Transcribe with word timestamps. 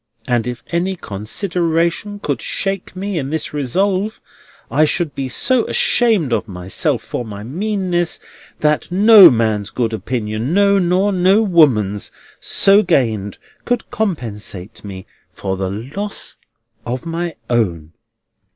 And 0.25 0.47
if 0.47 0.63
any 0.71 0.95
consideration 0.95 2.17
could 2.17 2.41
shake 2.41 2.95
me 2.95 3.19
in 3.19 3.29
this 3.29 3.53
resolve, 3.53 4.19
I 4.71 4.83
should 4.83 5.13
be 5.13 5.29
so 5.29 5.63
ashamed 5.67 6.33
of 6.33 6.47
myself 6.47 7.03
for 7.03 7.23
my 7.23 7.43
meanness, 7.43 8.19
that 8.61 8.91
no 8.91 9.29
man's 9.29 9.69
good 9.69 9.93
opinion—no, 9.93 10.79
nor 10.79 11.11
no 11.13 11.43
woman's—so 11.43 12.81
gained, 12.81 13.37
could 13.63 13.91
compensate 13.91 14.83
me 14.83 15.05
for 15.33 15.55
the 15.55 15.69
loss 15.69 16.35
of 16.83 17.05
my 17.05 17.35
own." 17.47 17.93